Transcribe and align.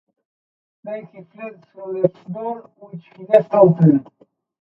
Then 0.83 1.05
he 1.13 1.21
fled 1.25 1.63
through 1.71 2.01
the 2.01 2.31
door, 2.33 2.71
which 2.79 3.05
he 3.15 3.25
left 3.27 3.53
open. 3.53 4.03